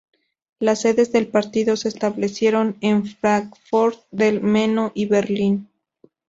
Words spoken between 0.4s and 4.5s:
Las sedes del partido se establecieron en Fráncfort del